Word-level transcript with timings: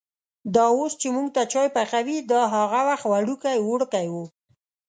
دا 0.55 0.65
اوس 0.77 0.93
چې 1.01 1.07
مونږ 1.15 1.27
ته 1.35 1.41
چای 1.53 1.67
پخوي، 1.75 2.17
دا 2.31 2.41
هغه 2.55 2.79
وخت 2.89 3.05
وړوکی 3.07 3.57
وړکی 3.61 4.05
و. 4.09 4.15